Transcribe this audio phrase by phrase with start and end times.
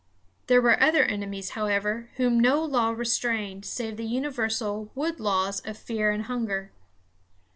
[0.47, 5.77] There were other enemies, however, whom no law restrained, save the universal wood laws of
[5.77, 6.71] fear and hunger.